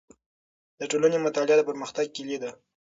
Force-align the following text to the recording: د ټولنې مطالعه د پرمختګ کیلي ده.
د 0.79 0.81
ټولنې 0.91 1.17
مطالعه 1.25 1.55
د 1.57 1.61
پرمختګ 1.69 2.05
کیلي 2.15 2.37
ده. 2.43 2.51